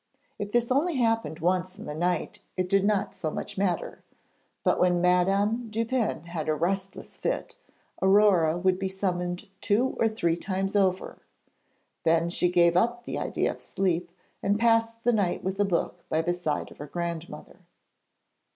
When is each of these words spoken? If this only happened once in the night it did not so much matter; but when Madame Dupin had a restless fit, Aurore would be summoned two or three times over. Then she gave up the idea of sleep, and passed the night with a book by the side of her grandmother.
If 0.39 0.51
this 0.51 0.71
only 0.71 0.95
happened 0.95 1.41
once 1.41 1.77
in 1.77 1.85
the 1.85 1.93
night 1.93 2.39
it 2.57 2.67
did 2.67 2.83
not 2.83 3.13
so 3.13 3.29
much 3.29 3.55
matter; 3.55 4.03
but 4.63 4.79
when 4.79 4.99
Madame 4.99 5.69
Dupin 5.69 6.23
had 6.23 6.49
a 6.49 6.55
restless 6.55 7.17
fit, 7.17 7.59
Aurore 8.01 8.57
would 8.57 8.79
be 8.79 8.87
summoned 8.87 9.47
two 9.61 9.95
or 9.99 10.07
three 10.07 10.35
times 10.35 10.75
over. 10.75 11.19
Then 12.03 12.31
she 12.31 12.49
gave 12.49 12.75
up 12.75 13.03
the 13.05 13.19
idea 13.19 13.51
of 13.51 13.61
sleep, 13.61 14.09
and 14.41 14.57
passed 14.59 15.03
the 15.03 15.13
night 15.13 15.43
with 15.43 15.59
a 15.59 15.65
book 15.65 16.03
by 16.09 16.23
the 16.23 16.33
side 16.33 16.71
of 16.71 16.79
her 16.79 16.87
grandmother. 16.87 17.59